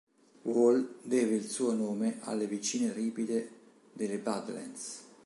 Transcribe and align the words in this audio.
Wall 0.45 0.95
deve 1.03 1.35
il 1.35 1.47
suo 1.47 1.75
nome 1.75 2.17
alle 2.21 2.47
vicine 2.47 2.91
ripide 2.91 3.49
delle 3.93 4.17
Badlands. 4.17 5.03